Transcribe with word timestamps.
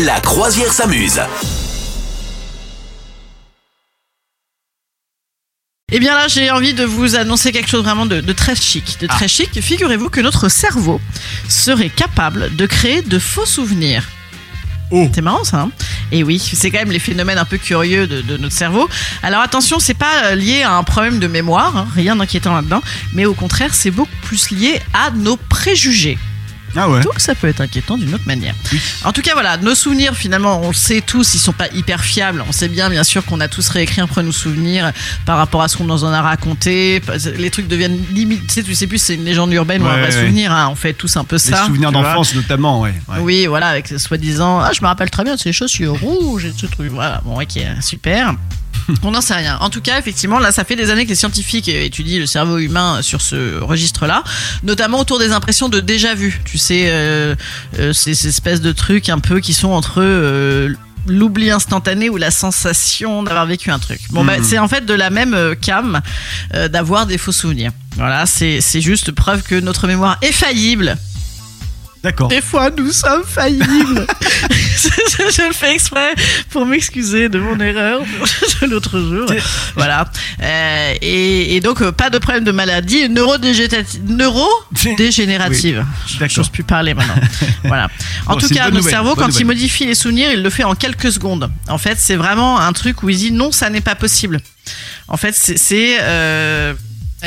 La 0.00 0.20
croisière 0.20 0.72
s'amuse. 0.72 1.20
Eh 5.92 5.98
bien 5.98 6.14
là, 6.14 6.28
j'ai 6.28 6.50
envie 6.50 6.72
de 6.72 6.82
vous 6.82 7.14
annoncer 7.14 7.52
quelque 7.52 7.68
chose 7.68 7.84
vraiment 7.84 8.06
de, 8.06 8.22
de 8.22 8.32
très 8.32 8.56
chic. 8.56 8.96
De 9.00 9.06
très 9.06 9.28
chic. 9.28 9.60
Figurez-vous 9.60 10.08
que 10.08 10.22
notre 10.22 10.48
cerveau 10.48 10.98
serait 11.46 11.90
capable 11.90 12.56
de 12.56 12.64
créer 12.64 13.02
de 13.02 13.18
faux 13.18 13.44
souvenirs. 13.44 14.08
Oh. 14.90 15.10
C'est 15.14 15.20
marrant 15.20 15.44
ça. 15.44 15.60
Hein? 15.60 15.70
Et 16.10 16.22
oui, 16.22 16.38
c'est 16.38 16.70
quand 16.70 16.78
même 16.78 16.90
les 16.90 16.98
phénomènes 16.98 17.38
un 17.38 17.44
peu 17.44 17.58
curieux 17.58 18.06
de, 18.06 18.22
de 18.22 18.38
notre 18.38 18.54
cerveau. 18.54 18.88
Alors 19.22 19.42
attention, 19.42 19.78
c'est 19.78 19.92
pas 19.92 20.24
euh, 20.24 20.34
lié 20.34 20.62
à 20.62 20.72
un 20.72 20.84
problème 20.84 21.18
de 21.18 21.26
mémoire, 21.26 21.76
hein, 21.76 21.86
rien 21.94 22.16
d'inquiétant 22.16 22.54
là-dedans, 22.54 22.82
mais 23.12 23.26
au 23.26 23.34
contraire, 23.34 23.74
c'est 23.74 23.90
beaucoup 23.90 24.16
plus 24.22 24.50
lié 24.50 24.80
à 24.94 25.10
nos 25.10 25.36
préjugés. 25.36 26.18
Ah 26.74 26.88
ouais. 26.88 27.00
Donc 27.02 27.18
ça 27.18 27.34
peut 27.34 27.48
être 27.48 27.60
inquiétant 27.60 27.98
d'une 27.98 28.14
autre 28.14 28.26
manière. 28.26 28.54
En 29.04 29.12
tout 29.12 29.22
cas, 29.22 29.32
voilà, 29.34 29.56
nos 29.58 29.74
souvenirs, 29.74 30.14
finalement, 30.14 30.60
on 30.62 30.68
le 30.68 30.74
sait 30.74 31.00
tous, 31.00 31.34
ils 31.34 31.38
sont 31.38 31.52
pas 31.52 31.68
hyper 31.74 32.00
fiables. 32.02 32.42
On 32.48 32.52
sait 32.52 32.68
bien, 32.68 32.88
bien 32.90 33.04
sûr, 33.04 33.24
qu'on 33.24 33.40
a 33.40 33.48
tous 33.48 33.68
réécrit 33.68 34.00
un 34.00 34.06
peu 34.06 34.22
nos 34.22 34.32
souvenirs 34.32 34.92
par 35.26 35.36
rapport 35.36 35.62
à 35.62 35.68
ce 35.68 35.76
qu'on 35.76 35.84
nous 35.84 36.04
en 36.04 36.12
a 36.12 36.22
raconté. 36.22 37.02
Les 37.36 37.50
trucs 37.50 37.68
deviennent 37.68 37.98
limite, 38.12 38.46
tu 38.46 38.54
sais, 38.54 38.62
tu 38.62 38.74
sais 38.74 38.86
plus, 38.86 38.98
c'est 38.98 39.14
une 39.14 39.24
légende 39.24 39.52
urbaine 39.52 39.82
ou 39.82 39.86
un 39.86 39.94
Ouais, 39.94 40.00
vrai 40.02 40.14
ouais. 40.14 40.20
souvenir. 40.20 40.52
hein. 40.52 40.68
On 40.70 40.74
fait 40.74 40.92
tous 40.94 41.16
un 41.16 41.24
peu 41.24 41.36
Les 41.36 41.40
ça. 41.40 41.66
souvenirs 41.66 41.90
tu 41.90 41.94
vois. 41.98 42.04
d'enfance 42.04 42.34
notamment, 42.34 42.80
ouais. 42.80 42.94
ouais. 43.08 43.18
Oui, 43.20 43.46
voilà, 43.46 43.68
avec 43.68 43.88
ce 43.88 43.98
soi-disant, 43.98 44.60
ah, 44.60 44.70
je 44.74 44.80
me 44.80 44.86
rappelle 44.86 45.10
très 45.10 45.24
bien 45.24 45.34
de 45.34 45.40
ces 45.40 45.52
chaussures 45.52 45.98
rouges 46.00 46.44
et 46.46 46.52
de 46.52 46.58
ce 46.58 46.66
truc. 46.66 46.90
Voilà, 46.90 47.20
bon, 47.24 47.40
ok, 47.40 47.58
super. 47.80 48.34
On 49.02 49.10
n'en 49.12 49.20
sait 49.20 49.34
rien. 49.34 49.58
En 49.60 49.70
tout 49.70 49.80
cas, 49.80 49.98
effectivement, 49.98 50.38
là, 50.38 50.50
ça 50.52 50.64
fait 50.64 50.76
des 50.76 50.90
années 50.90 51.04
que 51.04 51.10
les 51.10 51.14
scientifiques 51.14 51.68
étudient 51.68 52.18
le 52.18 52.26
cerveau 52.26 52.58
humain 52.58 53.00
sur 53.02 53.20
ce 53.20 53.60
registre-là, 53.60 54.24
notamment 54.64 54.98
autour 55.00 55.18
des 55.18 55.32
impressions 55.32 55.68
de 55.68 55.80
déjà 55.80 56.14
vu. 56.14 56.40
Tu 56.44 56.58
sais, 56.58 56.84
euh, 56.86 57.34
euh, 57.78 57.92
ces, 57.92 58.14
ces 58.14 58.28
espèces 58.28 58.60
de 58.60 58.72
trucs 58.72 59.08
un 59.08 59.18
peu 59.20 59.40
qui 59.40 59.54
sont 59.54 59.70
entre 59.70 60.02
euh, 60.02 60.74
l'oubli 61.06 61.50
instantané 61.50 62.08
ou 62.10 62.16
la 62.16 62.30
sensation 62.30 63.22
d'avoir 63.22 63.46
vécu 63.46 63.70
un 63.70 63.78
truc. 63.78 64.00
Bon, 64.10 64.24
bah, 64.24 64.38
Mhm. 64.38 64.44
c'est 64.44 64.58
en 64.58 64.68
fait 64.68 64.84
de 64.86 64.94
la 64.94 65.10
même 65.10 65.54
cam 65.60 66.00
d'avoir 66.70 67.06
des 67.06 67.18
faux 67.18 67.32
souvenirs. 67.32 67.72
Voilà, 67.96 68.24
c'est 68.26 68.60
c'est 68.60 68.80
juste 68.80 69.12
preuve 69.12 69.42
que 69.42 69.54
notre 69.60 69.86
mémoire 69.86 70.16
est 70.22 70.32
faillible. 70.32 70.96
D'accord. 72.02 72.28
Des 72.28 72.40
fois, 72.40 72.70
nous 72.76 72.90
sommes 72.90 73.22
faillibles. 73.24 74.06
je, 75.28 75.30
je 75.36 75.46
le 75.48 75.52
fais 75.52 75.72
exprès 75.74 76.14
pour 76.50 76.66
m'excuser 76.66 77.28
de 77.28 77.38
mon 77.38 77.58
erreur 77.60 78.00
de 78.62 78.66
l'autre 78.66 78.98
jour. 78.98 79.26
Voilà. 79.76 80.04
Euh, 80.42 80.94
et, 81.00 81.56
et 81.56 81.60
donc, 81.60 81.80
euh, 81.82 81.92
pas 81.92 82.10
de 82.10 82.18
problème 82.18 82.44
de 82.44 82.52
maladie 82.52 83.08
neurodégénérati- 83.08 84.00
neurodégénérative. 84.04 85.84
Oui, 86.06 86.12
d'accord. 86.18 86.28
J'ose 86.36 86.48
plus 86.48 86.64
parler 86.64 86.94
maintenant. 86.94 87.14
voilà. 87.64 87.88
En 88.26 88.34
Bon, 88.34 88.38
tout 88.40 88.48
cas, 88.48 88.64
notre 88.64 88.76
nouvelle, 88.76 88.90
cerveau, 88.92 89.14
quand 89.14 89.38
il 89.38 89.46
modifie 89.46 89.86
les 89.86 89.94
souvenirs, 89.94 90.30
il 90.32 90.42
le 90.42 90.50
fait 90.50 90.64
en 90.64 90.74
quelques 90.74 91.12
secondes. 91.12 91.50
En 91.68 91.78
fait, 91.78 91.98
c'est 91.98 92.16
vraiment 92.16 92.60
un 92.60 92.72
truc 92.72 93.02
où 93.02 93.08
il 93.08 93.16
dit 93.16 93.32
non, 93.32 93.52
ça 93.52 93.70
n'est 93.70 93.80
pas 93.80 93.94
possible. 93.94 94.40
En 95.08 95.16
fait, 95.16 95.34
c'est. 95.34 95.98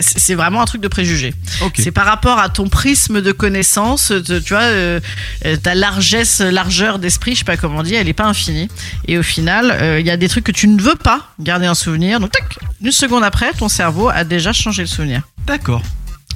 C'est, 0.00 0.32
euh, 0.32 0.36
vraiment 0.36 0.62
un 0.62 0.64
truc 0.64 0.80
de 0.80 0.88
préjugé. 0.88 1.34
C'est 1.82 1.90
par 1.90 2.06
rapport 2.06 2.38
à 2.38 2.48
ton 2.48 2.68
prisme 2.68 3.20
de 3.20 3.32
connaissance, 3.32 4.08
te- 4.08 4.38
tu 4.38 4.52
vois, 4.54 4.62
euh, 4.62 5.00
euh, 5.46 5.56
ta 5.56 5.74
largesse, 5.74 6.40
largeur 6.40 6.98
d'esprit, 6.98 7.32
je 7.34 7.38
sais 7.40 7.44
pas 7.44 7.56
comment 7.56 7.78
on 7.78 7.82
dit, 7.82 7.94
elle 7.94 8.08
est 8.08 8.12
pas 8.12 8.26
infinie. 8.26 8.68
Et 9.08 9.18
au 9.18 9.22
final, 9.22 9.70
euh, 9.70 10.00
il 10.00 10.06
y 10.06 10.10
a 10.10 10.16
des 10.16 10.28
trucs 10.28 10.44
que 10.44 10.52
tu 10.52 10.68
ne 10.68 10.80
veux 10.80 10.94
pas 10.96 11.30
garder 11.40 11.68
en 11.68 11.74
souvenir. 11.74 12.20
Donc, 12.20 12.32
tac, 12.32 12.58
une 12.82 12.92
seconde 12.92 13.24
après, 13.24 13.52
ton 13.52 13.68
cerveau 13.68 14.08
a 14.08 14.24
déjà 14.24 14.52
changé 14.52 14.82
le 14.82 14.88
souvenir. 14.88 15.22
D'accord. 15.46 15.82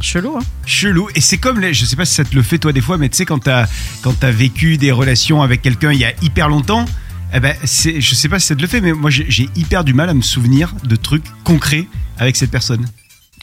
Chelou, 0.00 0.36
hein 0.36 0.42
Chelou. 0.66 1.08
Et 1.14 1.20
c'est 1.20 1.39
comme, 1.39 1.61
les, 1.61 1.72
je 1.72 1.84
sais 1.84 1.96
pas 1.96 2.05
si 2.05 2.14
ça 2.14 2.24
te 2.24 2.34
le 2.34 2.42
fait 2.42 2.58
toi 2.58 2.72
des 2.72 2.80
fois, 2.80 2.98
mais 2.98 3.08
tu 3.08 3.16
sais, 3.16 3.24
quand 3.24 3.39
t'as 3.39 3.66
quand 4.02 4.12
t'as 4.18 4.30
vécu 4.33 4.77
des 4.77 4.91
relations 4.91 5.41
avec 5.42 5.62
quelqu'un 5.62 5.92
il 5.92 5.98
y 6.00 6.05
a 6.05 6.12
hyper 6.20 6.48
longtemps, 6.48 6.84
eh 7.33 7.41
ben, 7.41 7.55
c'est, 7.64 8.00
je 8.00 8.14
sais 8.14 8.28
pas 8.28 8.39
si 8.39 8.48
ça 8.48 8.55
te 8.56 8.61
le 8.61 8.66
fait, 8.66 8.80
mais 8.80 8.92
moi 8.92 9.08
j'ai 9.11 9.24
j'ai 9.30 9.48
hyper 9.56 9.84
du 9.84 9.94
mal 9.94 10.08
à 10.11 10.14
me 10.14 10.20
souvenir 10.20 10.74
de 10.84 10.96
trucs 10.96 11.24
concrets 11.44 11.86
avec 12.18 12.36
cette 12.36 12.50
personne. 12.50 12.84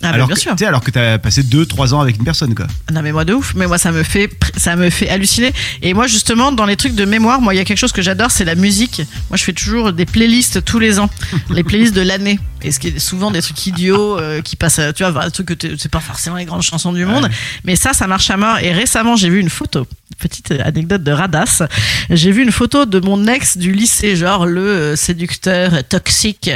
Ah, 0.03 0.07
bah, 0.09 0.15
alors 0.15 0.27
bien 0.27 0.35
que, 0.35 0.41
sûr. 0.41 0.51
tu 0.53 0.57
sais, 0.59 0.65
alors 0.65 0.81
que 0.81 0.91
t'as 0.91 1.17
passé 1.17 1.43
2-3 1.43 1.93
ans 1.93 1.99
avec 2.01 2.17
une 2.17 2.23
personne, 2.23 2.55
quoi. 2.55 2.65
Non 2.91 3.01
mais 3.01 3.11
moi 3.11 3.23
de 3.25 3.33
ouf, 3.33 3.53
mais 3.55 3.67
moi 3.67 3.77
ça 3.77 3.91
me 3.91 4.03
fait 4.03 4.29
ça 4.57 4.75
me 4.75 4.89
fait 4.89 5.09
halluciner. 5.09 5.53
Et 5.81 5.93
moi 5.93 6.07
justement 6.07 6.51
dans 6.51 6.65
les 6.65 6.75
trucs 6.75 6.95
de 6.95 7.05
mémoire, 7.05 7.41
moi 7.41 7.53
il 7.53 7.57
y 7.57 7.59
a 7.59 7.65
quelque 7.65 7.77
chose 7.77 7.91
que 7.91 8.01
j'adore, 8.01 8.31
c'est 8.31 8.45
la 8.45 8.55
musique. 8.55 9.01
Moi 9.29 9.37
je 9.37 9.43
fais 9.43 9.53
toujours 9.53 9.93
des 9.93 10.05
playlists 10.05 10.63
tous 10.65 10.79
les 10.79 10.99
ans, 10.99 11.09
les 11.49 11.63
playlists 11.63 11.95
de 11.95 12.01
l'année. 12.01 12.39
Et 12.63 12.71
ce 12.71 12.79
qui 12.79 12.89
est 12.89 12.99
souvent 12.99 13.31
des 13.31 13.41
trucs 13.41 13.65
idiots 13.65 14.19
euh, 14.19 14.41
qui 14.41 14.55
passent, 14.55 14.77
à- 14.79 14.93
tu 14.93 15.03
vois, 15.03 15.25
des 15.25 15.31
trucs 15.31 15.55
que 15.57 15.77
c'est 15.77 15.89
pas 15.91 15.99
forcément 15.99 16.35
les 16.35 16.45
grandes 16.45 16.61
chansons 16.61 16.93
du 16.93 17.05
monde, 17.05 17.27
mais 17.63 17.75
ça 17.75 17.93
ça 17.93 18.07
marche 18.07 18.29
à 18.29 18.37
mort. 18.37 18.57
Et 18.59 18.71
récemment 18.71 19.15
j'ai 19.15 19.29
vu 19.29 19.39
une 19.39 19.49
photo, 19.49 19.87
petite 20.21 20.51
anecdote 20.51 21.03
de 21.03 21.11
Radas, 21.11 21.63
j'ai 22.09 22.31
vu 22.31 22.43
une 22.43 22.51
photo 22.51 22.85
de 22.85 22.99
mon 22.99 23.27
ex 23.27 23.57
du 23.57 23.71
lycée, 23.71 24.15
genre 24.15 24.45
le 24.45 24.61
euh, 24.61 24.95
séducteur 24.95 25.83
toxique 25.87 26.51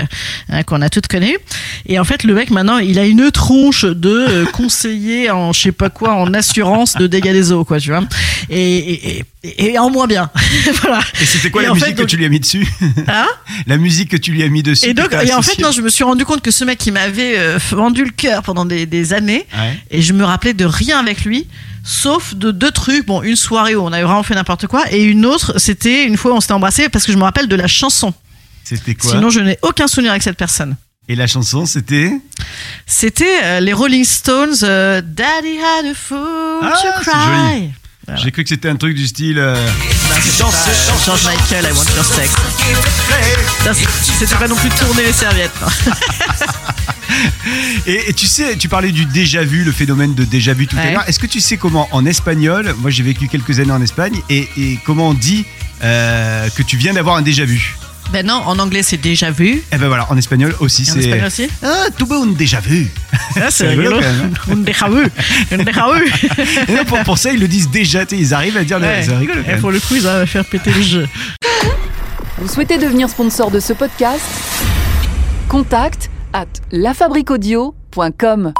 hein, 0.50 0.64
qu'on 0.64 0.81
a 0.81 0.90
toutes 0.90 1.08
connu. 1.08 1.38
Et 1.88 2.00
en 2.00 2.04
fait 2.04 2.24
le 2.24 2.34
mec 2.34 2.52
maintenant 2.52 2.78
il 2.78 3.00
a 3.00 3.06
une 3.06 3.31
tronche 3.31 3.86
de 3.86 4.09
euh, 4.09 4.46
conseiller 4.54 5.31
en 5.31 5.52
je 5.52 5.62
sais 5.62 5.72
pas 5.72 5.90
quoi 5.90 6.14
en 6.14 6.34
assurance 6.34 6.96
de 6.96 7.08
dégâts 7.08 7.34
des 7.34 7.52
eaux 7.52 7.66
quoi 7.66 7.80
tu 7.80 7.90
vois 7.90 8.04
et, 8.50 8.94
et, 8.94 9.25
et, 9.44 9.66
et 9.72 9.79
en 9.79 9.89
moins 9.89 10.07
bien. 10.07 10.29
Voilà. 10.81 11.00
Et 11.22 11.25
c'était 11.25 11.50
quoi 11.51 11.61
Et 11.63 11.66
la 11.67 11.73
musique 11.73 11.88
fait, 11.88 11.94
que 11.95 12.03
tu 12.03 12.17
lui 12.17 12.25
as 12.25 12.29
mis 12.29 12.39
dessus 12.39 12.67
Hein 13.07 13.28
La 13.67 13.78
musique 13.78 14.09
que 14.09 14.17
tu 14.17 14.31
lui 14.31 14.44
as 14.44 14.50
mis 14.50 14.63
dessus. 14.63 14.85
et 14.88 14.94
donc 14.94 15.13
et 15.13 15.33
en 15.33 15.41
fait 15.41 15.59
non 15.61 15.72
je 15.72 15.81
me 15.81 15.89
suis 15.89 16.03
rendu 16.03 16.25
compte 16.25 16.41
que 16.41 16.51
ce 16.51 16.63
mec 16.66 16.85
il 16.85 16.94
m'avait 16.94 17.38
euh, 17.38 17.57
vendu 17.72 18.03
le 18.03 18.11
cœur 18.11 18.44
pendant 18.44 18.66
des, 18.66 18.85
des 18.85 19.13
années. 19.13 19.45
Ouais. 19.57 19.78
et 19.91 20.01
je 20.01 20.13
me 20.13 20.23
rappelais 20.23 20.53
de 20.53 20.66
rien 20.66 21.00
avec 21.00 21.23
lui 21.25 21.47
sauf 21.83 22.33
de 22.35 22.51
deux 22.51 22.72
trucs. 22.72 23.06
Bon 23.06 23.22
une 23.22 23.35
soirée 23.35 23.75
où 23.75 23.81
on 23.83 23.91
avait 23.94 24.03
vraiment 24.03 24.23
fait 24.23 24.35
n'importe 24.35 24.67
quoi. 24.67 24.83
Et 24.91 25.03
une 25.03 25.25
autre 25.25 25.59
c'était 25.59 26.06
une 26.06 26.17
fois 26.17 26.31
où 26.31 26.35
on 26.35 26.41
s'était 26.41 26.53
embrassé 26.53 26.89
parce 26.89 27.06
que 27.06 27.12
je 27.12 27.17
me 27.17 27.23
rappelle 27.23 27.47
de 27.47 27.56
la 27.56 27.67
chanson. 27.67 28.13
C'était 28.63 28.95
quoi 28.95 29.12
sinon 29.12 29.29
je 29.29 29.39
n'ai 29.41 29.57
aucun 29.62 29.88
souvenir 29.88 30.12
avec 30.12 30.23
cette 30.23 30.38
personne. 30.38 30.75
Et 31.07 31.16
la 31.16 31.27
chanson, 31.27 31.67
c'était 31.67 32.12
c'était 32.88 33.39
euh, 33.44 33.59
les 33.59 33.73
Rolling 33.73 34.03
Stones 34.03 34.56
euh, 34.63 35.01
Daddy 35.06 35.59
had 35.59 35.85
a 35.85 35.94
fool 35.94 36.17
Ah, 36.63 36.73
to 36.81 36.88
c'est 37.03 37.12
cry 37.12 37.69
Voilà. 38.08 38.22
J'ai 38.22 38.32
cru 38.32 38.44
que 38.44 38.50
c'était 38.50 38.70
un 38.70 38.76
truc 38.76 38.96
du 38.96 39.08
style. 39.08 39.38
euh, 39.40 39.56
Non, 39.56 40.16
c'est 40.22 40.44
pas, 40.44 40.48
euh, 40.50 41.06
George 41.06 41.24
Michael, 41.26 41.66
I 41.66 41.72
want 41.78 41.96
your 41.96 42.06
sex. 42.06 42.30
Ça, 43.64 43.74
c'est- 43.74 44.14
C'était 44.20 44.36
pas 44.36 44.48
non 44.48 44.56
plus 44.56 44.70
tourner 44.70 45.04
les 45.06 45.14
serviettes. 45.14 45.52
non. 45.62 45.68
Et, 47.88 48.10
et 48.10 48.14
tu 48.14 48.26
sais, 48.26 48.56
tu 48.58 48.68
parlais 48.68 48.92
du 48.92 49.06
déjà 49.06 49.44
vu, 49.44 49.64
le 49.64 49.72
phénomène 49.72 50.16
de 50.16 50.24
déjà 50.26 50.54
vu 50.54 50.66
tout 50.68 50.76
à 50.78 50.92
l'heure. 50.92 51.04
Est-ce 51.08 51.20
que 51.20 51.28
tu 51.28 51.40
sais 51.40 51.56
comment 51.58 51.88
en 51.92 52.06
espagnol, 52.06 52.74
moi 52.80 52.90
j'ai 52.90 53.04
vécu 53.04 53.28
quelques 53.28 53.60
années 53.60 53.72
en 53.72 53.82
Espagne, 53.82 54.20
et, 54.30 54.50
et 54.58 54.80
comment 54.86 55.10
on 55.10 55.14
dit 55.14 55.46
euh, 55.84 56.50
que 56.50 56.64
tu 56.64 56.78
viens 56.78 56.94
d'avoir 56.94 57.16
un 57.18 57.22
déjà 57.22 57.46
vu? 57.46 57.76
Ben 58.12 58.26
non, 58.26 58.36
en 58.46 58.58
anglais 58.60 58.82
c'est 58.84 58.98
déjà 58.98 59.30
vu. 59.32 59.62
Eh 59.72 59.78
ben 59.78 59.88
voilà, 59.88 60.12
en 60.12 60.18
espagnol 60.18 60.56
aussi 60.60 60.84
Et 60.84 60.90
en 60.90 60.94
c'est. 60.94 61.00
espagnol 61.02 61.28
aussi 61.28 61.48
Ah, 61.64 61.86
tuve 61.98 62.12
un 62.14 62.26
déjà 62.28 62.60
vu. 62.60 62.90
C'est 63.50 63.68
rigolo, 63.68 64.00
quand 64.00 64.02
même, 64.02 64.34
Un 64.52 64.62
déjà 64.62 64.90
vu. 64.90 65.06
Un 65.52 65.58
déjà 65.58 65.88
vu. 65.94 66.12
Et 66.68 66.72
non, 66.74 66.86
pour, 66.86 67.00
pour 67.00 67.18
ça, 67.18 67.31
ils 67.31 67.40
le 67.40 67.48
disent 67.48 67.70
déjà, 67.70 68.03
ils 68.12 68.34
arrivent 68.34 68.58
à 68.58 68.64
dire 68.64 68.80
le. 68.80 68.86
Ouais. 68.86 69.03
C'est 69.03 69.16
rigolo 69.16 69.40
quand 69.46 69.52
Et 69.52 69.58
pour 69.58 69.72
le 69.72 69.80
coup, 69.80 69.96
ils 69.96 70.02
va 70.02 70.26
faire 70.26 70.46
péter 70.46 70.72
le 70.72 70.81
jeu. 70.81 71.08
Vous 72.38 72.48
souhaitez 72.48 72.78
devenir 72.78 73.09
sponsor 73.09 73.50
de 73.52 73.59
ce 73.59 73.74
podcast? 73.74 74.22
Contact 75.48 76.09
à 76.34 76.46
lafabriquaudio.com. 76.72 78.54